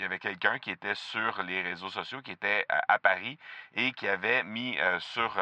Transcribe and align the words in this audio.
il 0.00 0.04
y 0.04 0.06
avait 0.06 0.18
quelqu'un 0.18 0.58
qui 0.58 0.70
était 0.70 0.94
sur 0.94 1.42
les 1.42 1.60
réseaux 1.60 1.90
sociaux, 1.90 2.22
qui 2.22 2.30
était 2.30 2.64
à, 2.70 2.98
Paris 2.98 3.38
et 3.74 3.92
qui 3.92 4.08
avait 4.08 4.42
mis 4.44 4.78
sur, 4.98 5.34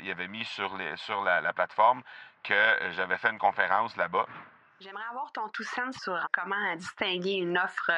il 0.00 0.10
avait 0.10 0.26
mis 0.26 0.44
sur, 0.44 0.76
sur 0.96 1.22
la, 1.22 1.52
plateforme 1.52 2.02
que 2.42 2.90
j'avais 2.90 3.16
fait 3.16 3.30
une 3.30 3.38
conférence 3.38 3.96
là-bas. 3.96 4.26
J'aimerais 4.80 5.04
avoir 5.08 5.30
ton 5.30 5.48
tout 5.50 5.62
sens 5.62 5.96
sur 6.02 6.18
comment 6.32 6.74
distinguer 6.74 7.34
une 7.34 7.56
offre 7.56 7.92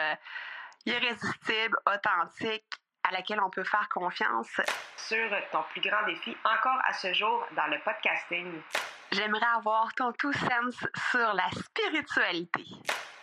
irrésistible, 0.85 1.79
authentique, 1.87 2.69
à 3.03 3.11
laquelle 3.11 3.41
on 3.41 3.49
peut 3.49 3.65
faire 3.65 3.89
confiance. 3.89 4.61
Sur 4.97 5.31
ton 5.53 5.63
plus 5.71 5.81
grand 5.81 6.05
défi 6.05 6.37
encore 6.45 6.81
à 6.85 6.93
ce 6.93 7.15
jour 7.15 7.47
dans 7.57 7.67
le 7.69 7.79
podcasting. 7.83 8.61
J'aimerais 9.11 9.57
avoir 9.57 9.95
ton 9.95 10.13
tout 10.13 10.35
sens 10.35 10.87
sur 11.11 11.33
la 11.33 11.49
spiritualité. 11.51 12.65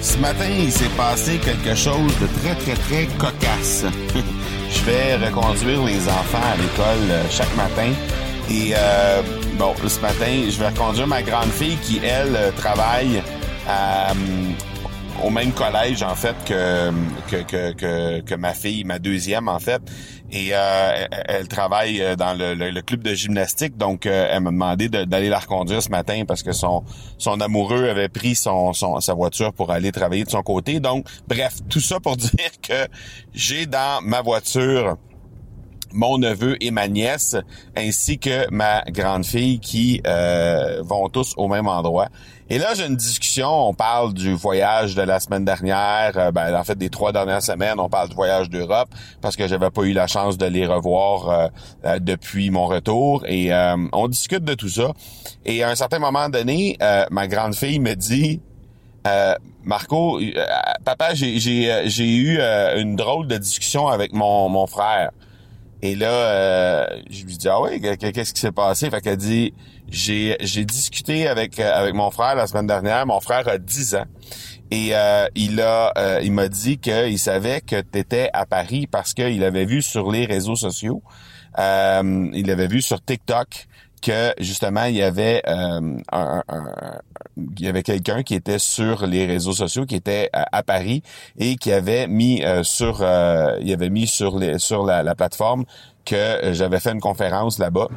Ce 0.00 0.16
matin, 0.18 0.48
il 0.48 0.70
s'est 0.70 0.88
passé 0.96 1.38
quelque 1.38 1.74
chose 1.74 2.12
de 2.20 2.26
très, 2.40 2.54
très, 2.54 2.74
très 2.74 3.06
cocasse. 3.18 3.84
Je 4.70 4.84
vais 4.84 5.16
reconduire 5.16 5.82
les 5.84 6.08
enfants 6.08 6.38
à 6.52 6.56
l'école 6.56 7.10
euh, 7.10 7.24
chaque 7.30 7.54
matin. 7.56 7.90
Et 8.50 8.72
euh, 8.76 9.22
bon, 9.58 9.74
ce 9.86 10.00
matin, 10.00 10.48
je 10.48 10.58
vais 10.58 10.68
reconduire 10.68 11.06
ma 11.06 11.22
grande 11.22 11.50
fille 11.50 11.76
qui, 11.78 12.00
elle, 12.02 12.36
euh, 12.36 12.50
travaille 12.52 13.22
au 15.24 15.30
même 15.30 15.52
collège, 15.52 16.02
en 16.02 16.14
fait, 16.14 16.36
que, 16.44 16.90
que, 17.30 17.72
que, 17.72 18.20
que, 18.20 18.34
ma 18.34 18.54
fille, 18.54 18.84
ma 18.84 18.98
deuxième, 18.98 19.48
en 19.48 19.58
fait. 19.58 19.82
Et 20.30 20.48
elle, 20.48 21.48
travaille 21.48 22.02
dans 22.16 22.36
le, 22.38 22.80
club 22.82 23.02
de 23.02 23.14
gymnastique, 23.14 23.76
donc 23.76 24.04
elle 24.04 24.40
m'a 24.42 24.50
demandé 24.50 24.88
d'aller 24.88 25.30
la 25.30 25.38
reconduire 25.38 25.82
ce 25.82 25.88
matin 25.88 26.24
parce 26.28 26.42
que 26.42 26.52
son 26.52 26.84
son 27.16 27.40
amoureux 27.40 27.88
avait 27.88 28.10
pris 28.10 28.34
son, 28.34 28.74
son 28.74 29.00
sa 29.00 29.14
voiture 29.14 29.54
pour 29.54 29.70
aller 29.70 29.90
travailler 29.90 30.24
de 30.24 30.30
son 30.30 30.42
côté. 30.42 30.80
Donc, 30.80 31.06
bref, 31.26 31.54
tout 31.70 31.80
ça 31.80 31.98
pour 31.98 32.16
dire 32.18 32.50
que 32.62 32.86
j'ai 33.32 33.64
dans 33.64 34.02
ma 34.02 34.20
voiture 34.20 34.96
mon 35.92 36.18
neveu 36.18 36.56
et 36.62 36.70
ma 36.70 36.88
nièce, 36.88 37.36
ainsi 37.76 38.18
que 38.18 38.50
ma 38.50 38.82
grande 38.88 39.24
fille 39.24 39.60
qui 39.60 40.00
euh, 40.06 40.82
vont 40.82 41.08
tous 41.08 41.34
au 41.36 41.48
même 41.48 41.68
endroit. 41.68 42.08
Et 42.50 42.58
là, 42.58 42.72
j'ai 42.74 42.86
une 42.86 42.96
discussion, 42.96 43.68
on 43.68 43.74
parle 43.74 44.14
du 44.14 44.32
voyage 44.32 44.94
de 44.94 45.02
la 45.02 45.20
semaine 45.20 45.44
dernière, 45.44 46.12
euh, 46.16 46.30
ben, 46.32 46.54
en 46.58 46.64
fait 46.64 46.78
des 46.78 46.88
trois 46.88 47.12
dernières 47.12 47.42
semaines, 47.42 47.78
on 47.78 47.88
parle 47.88 48.08
du 48.08 48.14
voyage 48.14 48.48
d'Europe, 48.48 48.88
parce 49.20 49.36
que 49.36 49.46
j'avais 49.46 49.70
pas 49.70 49.82
eu 49.82 49.92
la 49.92 50.06
chance 50.06 50.38
de 50.38 50.46
les 50.46 50.66
revoir 50.66 51.50
euh, 51.84 51.98
depuis 51.98 52.50
mon 52.50 52.66
retour. 52.66 53.24
Et 53.26 53.50
on 53.92 54.08
discute 54.08 54.44
de 54.44 54.54
tout 54.54 54.68
ça. 54.68 54.92
Et 55.44 55.62
à 55.62 55.70
un 55.70 55.74
certain 55.74 55.98
moment 55.98 56.28
donné, 56.28 56.76
ma 57.10 57.26
grande 57.26 57.54
fille 57.54 57.78
me 57.78 57.94
dit, 57.94 58.40
Marco, 59.64 60.20
papa, 60.84 61.14
j'ai 61.14 62.08
eu 62.08 62.40
une 62.76 62.96
drôle 62.96 63.26
de 63.26 63.36
discussion 63.36 63.88
avec 63.88 64.12
mon, 64.12 64.48
mon 64.48 64.66
frère. 64.66 65.10
Et 65.80 65.94
là, 65.94 66.10
euh, 66.10 66.86
je 67.08 67.24
lui 67.24 67.36
dis 67.36 67.48
ah 67.48 67.60
oui, 67.60 67.80
qu'est-ce 67.80 68.32
qui 68.32 68.40
s'est 68.40 68.52
passé? 68.52 68.90
Fait 68.90 69.00
qu'elle 69.00 69.16
dit 69.16 69.54
j'ai 69.88 70.36
j'ai 70.40 70.64
discuté 70.64 71.28
avec 71.28 71.60
euh, 71.60 71.70
avec 71.72 71.94
mon 71.94 72.10
frère 72.10 72.34
la 72.34 72.46
semaine 72.46 72.66
dernière. 72.66 73.06
Mon 73.06 73.20
frère 73.20 73.46
a 73.46 73.58
10 73.58 73.94
ans 73.94 74.04
et 74.70 74.90
euh, 74.92 75.26
il 75.36 75.60
a 75.60 76.20
il 76.20 76.32
m'a 76.32 76.48
dit 76.48 76.78
qu'il 76.78 77.18
savait 77.18 77.60
que 77.60 77.80
tu 77.80 77.98
étais 77.98 78.28
à 78.32 78.44
Paris 78.44 78.88
parce 78.90 79.14
qu'il 79.14 79.44
avait 79.44 79.66
vu 79.66 79.80
sur 79.80 80.10
les 80.10 80.26
réseaux 80.26 80.56
sociaux, 80.56 81.02
il 81.56 82.50
avait 82.50 82.68
vu 82.68 82.82
sur 82.82 83.00
TikTok 83.00 83.68
que 84.00 84.34
justement 84.38 84.84
il 84.84 84.96
y 84.96 85.02
avait 85.02 85.42
euh, 85.46 85.98
il 87.36 87.64
y 87.64 87.68
avait 87.68 87.82
quelqu'un 87.82 88.22
qui 88.22 88.34
était 88.34 88.58
sur 88.58 89.06
les 89.06 89.26
réseaux 89.26 89.52
sociaux 89.52 89.86
qui 89.86 89.96
était 89.96 90.30
à, 90.32 90.62
Paris 90.62 91.02
et 91.38 91.56
qui 91.56 91.72
avait 91.72 92.06
mis 92.06 92.42
euh, 92.44 92.62
sur 92.62 93.02
euh, 93.02 93.58
il 93.60 93.72
avait 93.72 93.90
mis 93.90 94.06
sur 94.06 94.38
les 94.38 94.58
sur 94.58 94.84
la, 94.84 95.02
la 95.02 95.14
plateforme 95.14 95.64
que 96.04 96.52
j'avais 96.52 96.80
fait 96.80 96.92
une 96.92 97.00
conférence 97.00 97.58
là-bas 97.58 97.88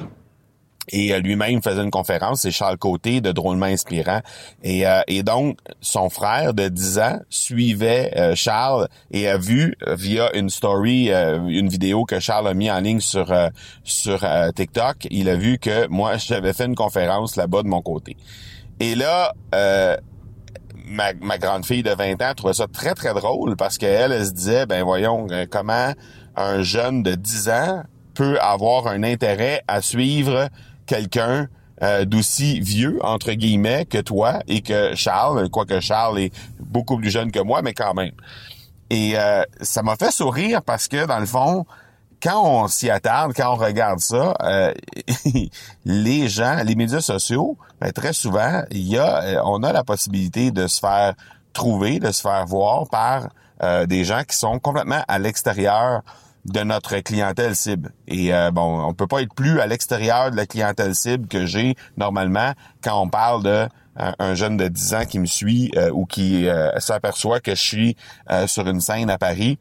et 0.89 1.13
euh, 1.13 1.19
lui-même 1.19 1.61
faisait 1.61 1.81
une 1.81 1.91
conférence, 1.91 2.41
c'est 2.41 2.51
Charles 2.51 2.77
Côté 2.77 3.21
de 3.21 3.31
Drôlement 3.31 3.67
Inspirant. 3.67 4.21
Et, 4.63 4.87
euh, 4.87 5.01
et 5.07 5.23
donc, 5.23 5.57
son 5.79 6.09
frère 6.09 6.53
de 6.53 6.67
10 6.67 6.99
ans 6.99 7.19
suivait 7.29 8.11
euh, 8.17 8.35
Charles 8.35 8.87
et 9.11 9.27
a 9.27 9.37
vu 9.37 9.75
via 9.87 10.35
une 10.35 10.49
story, 10.49 11.09
une 11.11 11.69
vidéo 11.69 12.05
que 12.05 12.19
Charles 12.19 12.47
a 12.47 12.53
mis 12.53 12.71
en 12.71 12.79
ligne 12.79 12.99
sur, 12.99 13.33
sur 13.83 14.25
TikTok, 14.55 15.07
il 15.09 15.29
a 15.29 15.35
vu 15.35 15.57
que 15.57 15.87
moi, 15.87 16.17
j'avais 16.17 16.53
fait 16.53 16.65
une 16.65 16.75
conférence 16.75 17.35
là-bas 17.35 17.63
de 17.63 17.67
mon 17.67 17.81
côté. 17.81 18.17
Et 18.79 18.95
là, 18.95 19.33
ma, 20.85 21.13
ma, 21.13 21.37
grande 21.37 21.65
fille 21.65 21.83
de 21.83 21.91
20 21.91 22.21
ans 22.21 22.33
trouvait 22.35 22.53
ça 22.53 22.67
très, 22.67 22.93
très 22.95 23.13
drôle 23.13 23.55
parce 23.55 23.77
qu'elle, 23.77 24.11
elle 24.11 24.25
se 24.25 24.31
disait, 24.31 24.65
ben 24.65 24.83
voyons, 24.83 25.27
comment 25.49 25.93
un 26.35 26.61
jeune 26.61 27.03
de 27.03 27.15
10 27.15 27.49
ans 27.49 27.83
peut 28.13 28.39
avoir 28.39 28.87
un 28.87 29.03
intérêt 29.03 29.61
à 29.67 29.81
suivre 29.81 30.49
quelqu'un 30.85 31.47
euh, 31.83 32.05
d'aussi 32.05 32.59
vieux, 32.59 32.99
entre 33.01 33.31
guillemets, 33.31 33.85
que 33.85 33.97
toi 33.97 34.39
et 34.47 34.61
que 34.61 34.93
Charles, 34.93 35.49
quoique 35.49 35.79
Charles 35.79 36.19
est 36.19 36.33
beaucoup 36.59 36.97
plus 36.97 37.09
jeune 37.09 37.31
que 37.31 37.39
moi, 37.39 37.63
mais 37.63 37.73
quand 37.73 37.95
même. 37.95 38.11
Et 38.91 39.13
euh, 39.15 39.41
ça 39.61 39.81
m'a 39.81 39.95
fait 39.95 40.11
sourire 40.11 40.61
parce 40.61 40.87
que, 40.87 41.07
dans 41.07 41.19
le 41.19 41.25
fond, 41.25 41.65
quand 42.21 42.43
on 42.45 42.67
s'y 42.67 42.91
attarde, 42.91 43.33
quand 43.35 43.51
on 43.51 43.55
regarde 43.55 43.99
ça, 43.99 44.35
euh, 44.43 44.71
les 45.85 46.29
gens, 46.29 46.61
les 46.63 46.75
médias 46.75 47.01
sociaux, 47.01 47.57
ben, 47.79 47.91
très 47.91 48.13
souvent, 48.13 48.61
il 48.69 48.87
y 48.87 48.99
a, 48.99 49.41
on 49.43 49.63
a 49.63 49.73
la 49.73 49.83
possibilité 49.83 50.51
de 50.51 50.67
se 50.67 50.79
faire 50.79 51.15
trouver, 51.51 51.99
de 51.99 52.11
se 52.11 52.21
faire 52.21 52.45
voir 52.45 52.87
par 52.89 53.29
des 53.87 54.05
gens 54.05 54.23
qui 54.27 54.35
sont 54.35 54.57
complètement 54.57 55.03
à 55.07 55.19
l'extérieur 55.19 56.01
de 56.45 56.61
notre 56.61 56.97
clientèle 56.99 57.55
cible. 57.55 57.93
Et 58.07 58.33
euh, 58.33 58.51
bon, 58.51 58.81
on 58.83 58.93
peut 58.93 59.07
pas 59.07 59.21
être 59.21 59.33
plus 59.33 59.59
à 59.59 59.67
l'extérieur 59.67 60.31
de 60.31 60.35
la 60.35 60.45
clientèle 60.45 60.95
cible 60.95 61.27
que 61.27 61.45
j'ai 61.45 61.75
normalement 61.97 62.53
quand 62.83 63.01
on 63.01 63.09
parle 63.09 63.43
de 63.43 63.67
euh, 63.99 64.11
un 64.19 64.35
jeune 64.35 64.57
de 64.57 64.67
10 64.67 64.93
ans 64.95 65.05
qui 65.05 65.19
me 65.19 65.25
suit 65.25 65.71
euh, 65.75 65.91
ou 65.91 66.05
qui 66.05 66.47
s'aperçoit 66.77 67.39
que 67.39 67.55
je 67.55 67.61
suis 67.61 67.97
sur 68.47 68.67
une 68.67 68.81
scène 68.81 69.09
à 69.09 69.17
Paris 69.17 69.59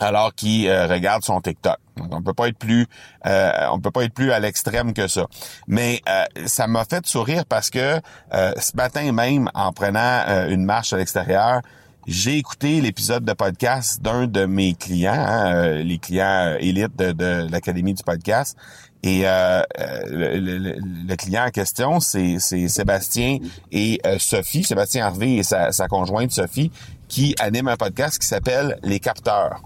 alors 0.00 0.34
qu'il 0.34 0.70
regarde 0.70 1.22
son 1.22 1.40
TikTok. 1.40 1.76
Donc, 1.96 2.12
on 2.12 2.22
peut 2.22 2.34
pas 2.34 2.48
être 2.48 2.58
plus 2.58 2.86
on 3.22 3.78
peut 3.78 3.92
pas 3.92 4.04
être 4.04 4.12
plus 4.12 4.32
à 4.32 4.40
l'extrême 4.40 4.92
que 4.92 5.06
ça. 5.06 5.26
Mais 5.68 6.02
ça 6.46 6.66
m'a 6.66 6.84
fait 6.84 7.06
sourire 7.06 7.44
parce 7.46 7.70
que 7.70 8.00
ce 8.32 8.76
matin 8.76 9.12
même 9.12 9.48
en 9.54 9.72
prenant 9.72 10.48
une 10.48 10.64
marche 10.64 10.92
à 10.92 10.96
l'extérieur, 10.96 11.60
j'ai 12.06 12.36
écouté 12.36 12.80
l'épisode 12.80 13.24
de 13.24 13.32
podcast 13.32 14.02
d'un 14.02 14.26
de 14.26 14.44
mes 14.44 14.74
clients, 14.74 15.12
hein, 15.14 15.54
euh, 15.54 15.82
les 15.82 15.98
clients 15.98 16.52
euh, 16.52 16.58
élites 16.60 16.96
de, 16.96 17.50
l'Académie 17.50 17.94
du 17.94 18.02
podcast. 18.02 18.56
Et 19.02 19.22
euh, 19.24 19.62
le, 20.08 21.14
client 21.16 21.44
en 21.46 21.50
question, 21.50 22.00
c'est 22.00 22.38
Sébastien 22.38 23.38
et 23.70 24.00
Sophie, 24.18 24.64
Sébastien 24.64 25.06
Harvey 25.06 25.34
et 25.34 25.42
sa, 25.42 25.72
sa, 25.72 25.88
conjointe 25.88 26.30
Sophie, 26.30 26.70
qui 27.08 27.34
animent 27.38 27.68
un 27.68 27.76
podcast 27.76 28.18
qui 28.18 28.26
s'appelle 28.26 28.78
Les 28.82 29.00
Capteurs. 29.00 29.60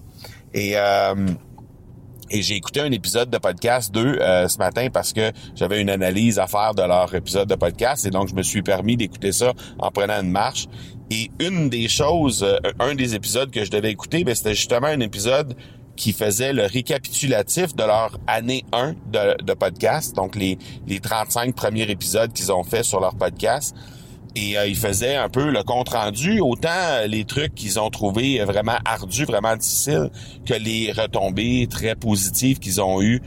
Et 0.54 0.74
et 2.30 2.42
j'ai 2.42 2.56
écouté 2.56 2.80
un 2.80 2.92
épisode 2.92 3.30
de 3.30 3.38
podcast 3.38 3.92
d'eux 3.92 4.18
euh, 4.20 4.48
ce 4.48 4.58
matin 4.58 4.88
parce 4.92 5.12
que 5.12 5.32
j'avais 5.54 5.80
une 5.80 5.90
analyse 5.90 6.38
à 6.38 6.46
faire 6.46 6.74
de 6.74 6.82
leur 6.82 7.14
épisode 7.14 7.48
de 7.48 7.54
podcast 7.54 8.06
et 8.06 8.10
donc 8.10 8.28
je 8.28 8.34
me 8.34 8.42
suis 8.42 8.62
permis 8.62 8.96
d'écouter 8.96 9.32
ça 9.32 9.52
en 9.78 9.90
prenant 9.90 10.20
une 10.20 10.30
marche. 10.30 10.66
Et 11.10 11.30
une 11.40 11.70
des 11.70 11.88
choses, 11.88 12.42
euh, 12.42 12.58
un 12.78 12.94
des 12.94 13.14
épisodes 13.14 13.50
que 13.50 13.64
je 13.64 13.70
devais 13.70 13.90
écouter, 13.90 14.24
ben, 14.24 14.34
c'était 14.34 14.54
justement 14.54 14.88
un 14.88 15.00
épisode 15.00 15.56
qui 15.96 16.12
faisait 16.12 16.52
le 16.52 16.66
récapitulatif 16.66 17.74
de 17.74 17.82
leur 17.82 18.18
année 18.26 18.64
1 18.72 18.94
de, 19.10 19.42
de 19.42 19.54
podcast, 19.54 20.14
donc 20.14 20.36
les, 20.36 20.58
les 20.86 21.00
35 21.00 21.54
premiers 21.54 21.90
épisodes 21.90 22.32
qu'ils 22.32 22.52
ont 22.52 22.62
fait 22.62 22.84
sur 22.84 23.00
leur 23.00 23.16
podcast. 23.16 23.74
Et 24.38 24.68
ils 24.68 24.76
faisaient 24.76 25.16
un 25.16 25.28
peu 25.28 25.50
le 25.50 25.62
compte 25.62 25.88
rendu, 25.88 26.40
autant 26.40 26.68
les 27.06 27.24
trucs 27.24 27.54
qu'ils 27.54 27.80
ont 27.80 27.90
trouvé 27.90 28.38
vraiment 28.44 28.78
ardus, 28.84 29.24
vraiment 29.24 29.56
difficiles, 29.56 30.10
que 30.46 30.54
les 30.54 30.92
retombées 30.92 31.66
très 31.68 31.94
positives 31.94 32.58
qu'ils 32.58 32.80
ont 32.80 33.02
eues 33.02 33.20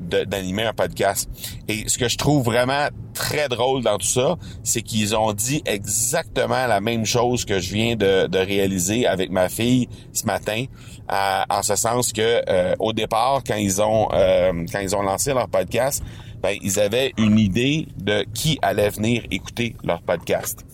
d'animer 0.00 0.64
un 0.64 0.72
podcast. 0.72 1.28
Et 1.68 1.88
ce 1.88 1.98
que 1.98 2.08
je 2.08 2.16
trouve 2.16 2.44
vraiment 2.44 2.88
très 3.14 3.48
drôle 3.48 3.82
dans 3.82 3.96
tout 3.96 4.06
ça, 4.06 4.36
c'est 4.62 4.82
qu'ils 4.82 5.16
ont 5.16 5.32
dit 5.32 5.62
exactement 5.64 6.66
la 6.66 6.80
même 6.80 7.04
chose 7.04 7.44
que 7.44 7.60
je 7.60 7.72
viens 7.72 7.96
de, 7.96 8.28
réaliser 8.36 9.06
avec 9.06 9.30
ma 9.30 9.48
fille 9.48 9.88
ce 10.12 10.26
matin, 10.26 10.64
en 11.08 11.62
ce 11.62 11.76
sens 11.76 12.12
que 12.12 12.42
euh, 12.48 12.74
au 12.78 12.92
départ, 12.92 13.42
quand 13.46 13.56
ils 13.56 13.80
ont 13.80 14.08
euh, 14.12 14.52
quand 14.70 14.80
ils 14.80 14.94
ont 14.94 15.02
lancé 15.02 15.32
leur 15.32 15.48
podcast, 15.48 16.02
ben, 16.44 16.58
ils 16.60 16.78
avaient 16.78 17.14
une 17.16 17.38
idée 17.38 17.88
de 17.96 18.26
qui 18.34 18.58
allait 18.60 18.90
venir 18.90 19.22
écouter 19.30 19.76
leur 19.82 20.02
podcast. 20.02 20.66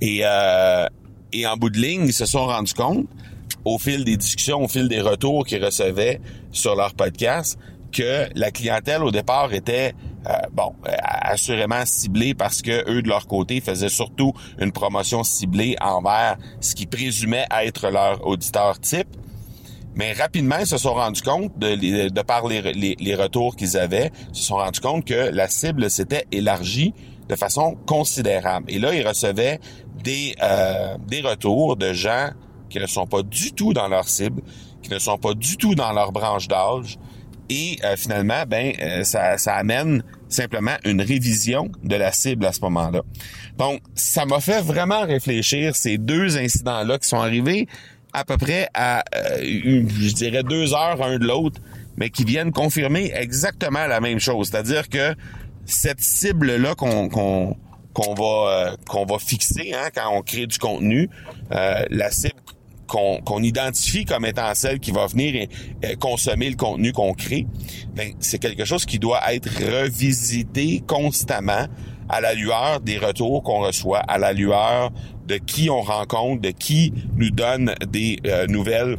Et, 0.00 0.20
euh, 0.24 0.86
et 1.34 1.46
en 1.46 1.58
bout 1.58 1.68
de 1.68 1.76
ligne, 1.76 2.06
ils 2.06 2.14
se 2.14 2.24
sont 2.24 2.46
rendus 2.46 2.72
compte, 2.72 3.06
au 3.66 3.76
fil 3.76 4.04
des 4.04 4.16
discussions, 4.16 4.64
au 4.64 4.66
fil 4.66 4.88
des 4.88 5.02
retours 5.02 5.44
qu'ils 5.44 5.62
recevaient 5.62 6.22
sur 6.50 6.76
leur 6.76 6.94
podcast, 6.94 7.58
que 7.92 8.26
la 8.34 8.50
clientèle 8.50 9.02
au 9.02 9.10
départ 9.10 9.52
était 9.52 9.92
euh, 10.26 10.32
bon 10.50 10.72
euh, 10.86 10.92
assurément 11.02 11.84
ciblée 11.84 12.32
parce 12.32 12.62
que 12.62 12.90
eux 12.90 13.02
de 13.02 13.08
leur 13.08 13.26
côté 13.26 13.60
faisaient 13.60 13.90
surtout 13.90 14.32
une 14.58 14.72
promotion 14.72 15.24
ciblée 15.24 15.76
envers 15.82 16.38
ce 16.62 16.74
qu'ils 16.74 16.88
présumaient 16.88 17.46
être 17.50 17.90
leur 17.90 18.26
auditeur 18.26 18.80
type. 18.80 19.08
Mais 19.98 20.12
rapidement, 20.12 20.58
ils 20.60 20.66
se 20.66 20.78
sont 20.78 20.94
rendus 20.94 21.22
compte, 21.22 21.58
de, 21.58 22.08
de 22.08 22.22
par 22.22 22.46
les, 22.46 22.62
les, 22.62 23.14
retours 23.16 23.56
qu'ils 23.56 23.76
avaient, 23.76 24.12
ils 24.30 24.36
se 24.36 24.44
sont 24.44 24.54
rendus 24.54 24.80
compte 24.80 25.04
que 25.04 25.30
la 25.32 25.48
cible 25.48 25.90
s'était 25.90 26.24
élargie 26.30 26.94
de 27.28 27.34
façon 27.34 27.76
considérable. 27.84 28.70
Et 28.70 28.78
là, 28.78 28.94
ils 28.94 29.06
recevaient 29.06 29.58
des, 30.04 30.36
euh, 30.40 30.96
des 31.08 31.20
retours 31.20 31.76
de 31.76 31.92
gens 31.92 32.30
qui 32.70 32.78
ne 32.78 32.86
sont 32.86 33.06
pas 33.06 33.22
du 33.22 33.52
tout 33.52 33.72
dans 33.72 33.88
leur 33.88 34.08
cible, 34.08 34.40
qui 34.82 34.90
ne 34.90 35.00
sont 35.00 35.18
pas 35.18 35.34
du 35.34 35.56
tout 35.56 35.74
dans 35.74 35.92
leur 35.92 36.12
branche 36.12 36.46
d'âge, 36.46 36.96
et 37.50 37.78
euh, 37.82 37.96
finalement, 37.96 38.44
ben 38.46 38.74
euh, 38.80 39.04
ça, 39.04 39.38
ça 39.38 39.54
amène 39.54 40.02
simplement 40.28 40.76
une 40.84 41.00
révision 41.00 41.70
de 41.82 41.96
la 41.96 42.12
cible 42.12 42.44
à 42.44 42.52
ce 42.52 42.60
moment-là. 42.60 43.00
Donc, 43.56 43.80
ça 43.94 44.26
m'a 44.26 44.40
fait 44.40 44.60
vraiment 44.60 45.00
réfléchir 45.06 45.74
ces 45.74 45.96
deux 45.96 46.36
incidents-là 46.36 46.98
qui 46.98 47.08
sont 47.08 47.20
arrivés 47.20 47.66
à 48.12 48.24
peu 48.24 48.36
près 48.36 48.68
à, 48.74 49.04
euh, 49.14 49.38
je 49.40 50.12
dirais, 50.12 50.42
deux 50.42 50.74
heures 50.74 51.02
un 51.02 51.18
de 51.18 51.26
l'autre, 51.26 51.60
mais 51.96 52.10
qui 52.10 52.24
viennent 52.24 52.52
confirmer 52.52 53.10
exactement 53.14 53.86
la 53.86 54.00
même 54.00 54.18
chose. 54.18 54.48
C'est-à-dire 54.50 54.88
que 54.88 55.14
cette 55.64 56.00
cible-là 56.00 56.74
qu'on 56.74 57.08
qu'on 57.08 58.14
va 58.14 58.76
qu'on 58.88 59.04
va 59.04 59.18
fixer 59.18 59.72
hein, 59.74 59.90
quand 59.94 60.16
on 60.16 60.22
crée 60.22 60.46
du 60.46 60.58
contenu, 60.58 61.10
la 61.50 62.10
cible 62.10 62.34
qu'on 62.86 63.42
identifie 63.42 64.06
comme 64.06 64.24
étant 64.24 64.54
celle 64.54 64.80
qui 64.80 64.92
va 64.92 65.06
venir 65.06 65.46
consommer 66.00 66.48
le 66.48 66.56
contenu 66.56 66.92
qu'on 66.92 67.12
crée, 67.12 67.46
ben, 67.94 68.12
c'est 68.20 68.38
quelque 68.38 68.64
chose 68.64 68.86
qui 68.86 68.98
doit 68.98 69.20
être 69.34 69.50
revisité 69.82 70.82
constamment 70.86 71.66
à 72.08 72.20
la 72.20 72.34
lueur 72.34 72.80
des 72.80 72.98
retours 72.98 73.42
qu'on 73.42 73.60
reçoit, 73.60 74.00
à 74.00 74.18
la 74.18 74.32
lueur 74.32 74.90
de 75.26 75.36
qui 75.36 75.68
on 75.70 75.82
rencontre, 75.82 76.42
de 76.42 76.50
qui 76.50 76.92
nous 77.16 77.30
donne 77.30 77.74
des 77.86 78.18
euh, 78.26 78.46
nouvelles 78.46 78.96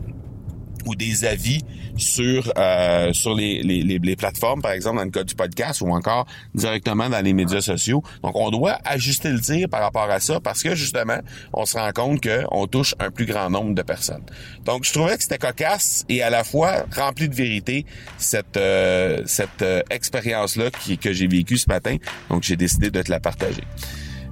ou 0.85 0.95
des 0.95 1.25
avis 1.25 1.61
sur 1.97 2.51
euh, 2.57 3.13
sur 3.13 3.35
les, 3.35 3.61
les, 3.61 3.83
les, 3.83 4.15
plateformes, 4.15 4.61
par 4.61 4.71
exemple 4.71 4.97
dans 4.97 5.03
le 5.03 5.11
cas 5.11 5.23
du 5.23 5.35
podcast 5.35 5.81
ou 5.81 5.89
encore 5.93 6.25
directement 6.53 7.09
dans 7.09 7.23
les 7.23 7.33
médias 7.33 7.61
sociaux. 7.61 8.03
Donc, 8.23 8.35
on 8.35 8.49
doit 8.51 8.77
ajuster 8.85 9.29
le 9.29 9.39
tir 9.39 9.69
par 9.69 9.81
rapport 9.81 10.09
à 10.09 10.19
ça 10.19 10.39
parce 10.39 10.63
que 10.63 10.75
justement, 10.75 11.19
on 11.53 11.65
se 11.65 11.77
rend 11.77 11.91
compte 11.91 12.21
qu'on 12.21 12.67
touche 12.67 12.95
un 12.99 13.11
plus 13.11 13.25
grand 13.25 13.49
nombre 13.49 13.75
de 13.75 13.81
personnes. 13.81 14.23
Donc, 14.65 14.85
je 14.85 14.93
trouvais 14.93 15.17
que 15.17 15.23
c'était 15.23 15.37
cocasse 15.37 16.05
et 16.09 16.21
à 16.23 16.29
la 16.29 16.43
fois 16.43 16.85
rempli 16.95 17.29
de 17.29 17.35
vérité 17.35 17.85
cette 18.17 18.57
euh, 18.57 19.21
cette 19.25 19.61
euh, 19.61 19.81
expérience-là 19.89 20.71
qui, 20.71 20.97
que 20.97 21.13
j'ai 21.13 21.27
vécue 21.27 21.57
ce 21.57 21.69
matin. 21.69 21.97
Donc, 22.29 22.43
j'ai 22.43 22.55
décidé 22.55 22.91
de 22.91 23.01
te 23.01 23.11
la 23.11 23.19
partager. 23.19 23.63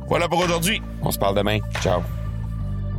Voilà 0.07 0.29
pour 0.29 0.39
aujourd'hui. 0.39 0.81
On 1.01 1.11
se 1.11 1.19
parle 1.19 1.35
demain. 1.35 1.59
Ciao. 1.81 2.01